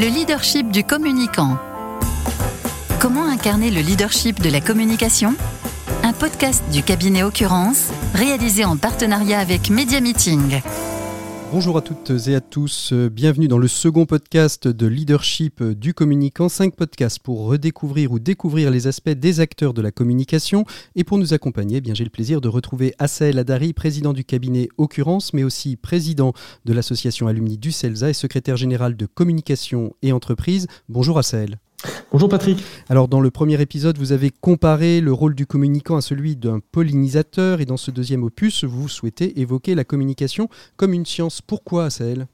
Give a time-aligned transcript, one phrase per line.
[0.00, 1.58] Le leadership du communicant.
[3.00, 5.34] Comment incarner le leadership de la communication?
[6.04, 10.60] Un podcast du cabinet Occurrence, réalisé en partenariat avec Media Meeting.
[11.50, 16.50] Bonjour à toutes et à tous, bienvenue dans le second podcast de leadership du communicant,
[16.50, 21.16] 5 podcasts pour redécouvrir ou découvrir les aspects des acteurs de la communication et pour
[21.16, 25.42] nous accompagner, eh j'ai le plaisir de retrouver Assael Adari, président du cabinet Occurrence, mais
[25.42, 26.34] aussi président
[26.66, 30.66] de l'association alumni du CELSA et secrétaire général de communication et entreprise.
[30.90, 31.58] Bonjour Assael.
[32.10, 32.62] Bonjour Patrick.
[32.88, 36.60] Alors dans le premier épisode, vous avez comparé le rôle du communicant à celui d'un
[36.72, 41.40] pollinisateur et dans ce deuxième opus, vous souhaitez évoquer la communication comme une science.
[41.40, 42.26] Pourquoi, Sahel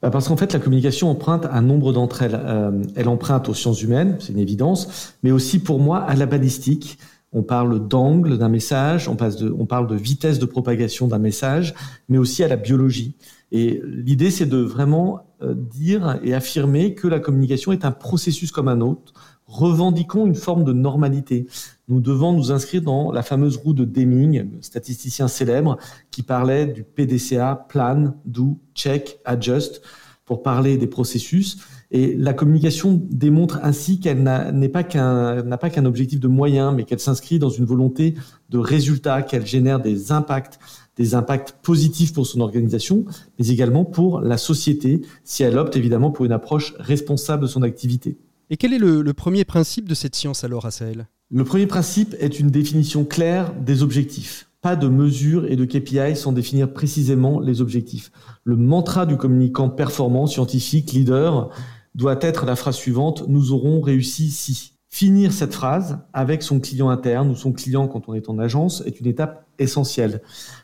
[0.00, 2.34] bah, parce qu'en fait, la communication emprunte un nombre d'entre elles.
[2.34, 6.26] Euh, elle emprunte aux sciences humaines, c'est une évidence, mais aussi pour moi à la
[6.26, 6.98] balistique.
[7.32, 11.74] On parle d'angle d'un message, on, parle de vitesse de propagation d'un message,
[12.08, 13.16] mais aussi à la biologie.
[13.52, 18.52] Et l'idée, c'est de vraiment euh, dire et affirmer que la communication est un processus
[18.52, 19.14] comme un autre.
[19.46, 21.46] Revendiquons une forme de normalité.
[21.88, 25.78] Nous devons nous inscrire dans la fameuse roue de Deming, statisticien célèbre,
[26.10, 29.82] qui parlait du PDCA, plan, do, check, adjust,
[30.24, 31.58] pour parler des processus.
[31.90, 36.72] Et la communication démontre ainsi qu'elle n'a pas qu'un n'a pas qu'un objectif de moyen,
[36.72, 38.14] mais qu'elle s'inscrit dans une volonté
[38.48, 40.58] de résultat, qu'elle génère des impacts,
[40.96, 43.04] des impacts positifs pour son organisation,
[43.38, 47.62] mais également pour la société, si elle opte évidemment pour une approche responsable de son
[47.62, 48.16] activité.
[48.50, 52.14] Et quel est le, le premier principe de cette science alors, Assael Le premier principe
[52.20, 54.48] est une définition claire des objectifs.
[54.62, 58.12] Pas de mesures et de KPI sans définir précisément les objectifs.
[58.44, 61.50] Le mantra du communicant performant, scientifique, leader,
[61.96, 64.72] doit être la phrase suivante, nous aurons réussi si.
[64.88, 68.82] Finir cette phrase avec son client interne ou son client quand on est en agence
[68.84, 70.20] est une étape essentielle.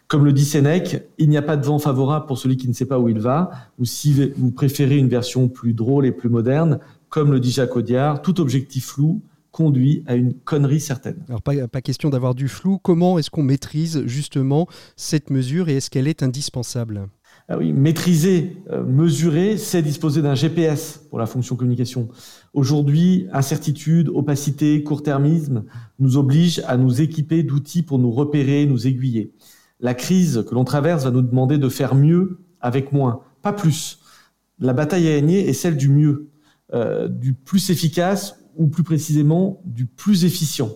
[0.06, 2.74] Comme le dit Sénèque, il n'y a pas de vent favorable pour celui qui ne
[2.74, 6.28] sait pas où il va, ou si vous préférez une version plus drôle et plus
[6.28, 9.22] moderne, comme le dit Jacques Audiard, tout objectif flou
[9.58, 11.16] conduit à une connerie certaine.
[11.28, 15.78] Alors pas, pas question d'avoir du flou, comment est-ce qu'on maîtrise justement cette mesure et
[15.78, 17.08] est-ce qu'elle est indispensable?
[17.48, 22.08] Ah oui, maîtriser, euh, mesurer, c'est disposer d'un GPS pour la fonction communication.
[22.54, 25.64] Aujourd'hui, incertitude, opacité, court-termisme
[25.98, 29.32] nous obligent à nous équiper d'outils pour nous repérer, nous aiguiller.
[29.80, 33.98] La crise que l'on traverse va nous demander de faire mieux avec moins, pas plus.
[34.60, 36.28] La bataille à gagner est celle du mieux,
[36.74, 40.70] euh, du plus efficace ou plus précisément du plus efficient.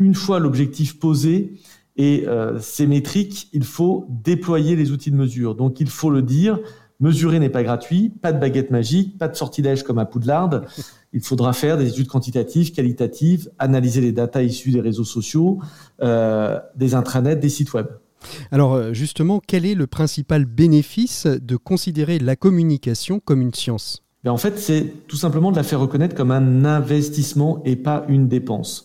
[0.00, 1.52] Une fois l'objectif posé,
[1.98, 5.56] et euh, ces métriques, il faut déployer les outils de mesure.
[5.56, 6.60] Donc il faut le dire,
[7.00, 10.62] mesurer n'est pas gratuit, pas de baguette magique, pas de sortilège comme à Poudlard.
[11.12, 15.58] Il faudra faire des études quantitatives, qualitatives, analyser les datas issues des réseaux sociaux,
[16.00, 17.86] euh, des intranets, des sites web.
[18.52, 24.04] Alors euh, justement, quel est le principal bénéfice de considérer la communication comme une science?
[24.28, 28.28] En fait, c'est tout simplement de la faire reconnaître comme un investissement et pas une
[28.28, 28.84] dépense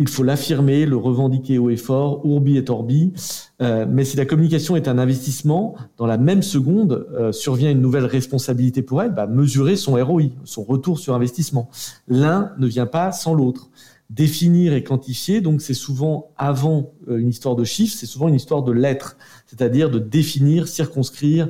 [0.00, 3.12] il faut l'affirmer, le revendiquer haut et fort, urbi et orbi.
[3.60, 7.82] Euh, mais si la communication est un investissement, dans la même seconde euh, survient une
[7.82, 11.68] nouvelle responsabilité pour elle, bah, mesurer son ROI, son retour sur investissement.
[12.08, 13.68] L'un ne vient pas sans l'autre.
[14.08, 18.34] Définir et quantifier, donc c'est souvent avant euh, une histoire de chiffres, c'est souvent une
[18.34, 21.48] histoire de lettres, c'est-à-dire de définir, circonscrire,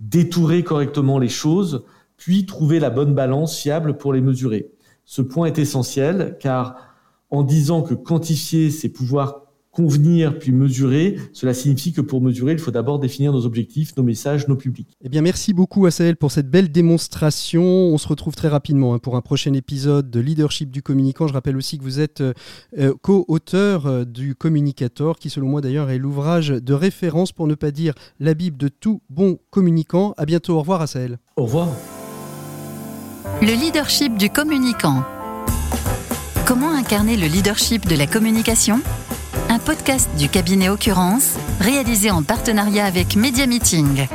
[0.00, 1.84] détourer correctement les choses,
[2.24, 4.70] puis trouver la bonne balance fiable pour les mesurer.
[5.04, 6.76] Ce point est essentiel car
[7.28, 12.58] en disant que quantifier, c'est pouvoir convenir puis mesurer, cela signifie que pour mesurer, il
[12.58, 14.96] faut d'abord définir nos objectifs, nos messages, nos publics.
[15.02, 17.62] Eh bien, merci beaucoup Assael pour cette belle démonstration.
[17.62, 21.28] On se retrouve très rapidement hein, pour un prochain épisode de Leadership du communicant.
[21.28, 22.32] Je rappelle aussi que vous êtes euh,
[22.78, 27.54] euh, co-auteur euh, du Communicator, qui selon moi d'ailleurs est l'ouvrage de référence, pour ne
[27.54, 30.14] pas dire la Bible de tout bon communicant.
[30.16, 31.18] À bientôt, au revoir Assael.
[31.36, 31.68] Au revoir.
[33.46, 35.04] Le leadership du communicant.
[36.46, 38.80] Comment incarner le leadership de la communication?
[39.50, 44.06] Un podcast du cabinet Occurrence, réalisé en partenariat avec Media Meeting.